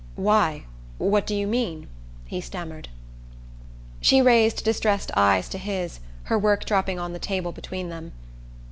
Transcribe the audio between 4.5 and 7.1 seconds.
distressed eyes to his, her work dropping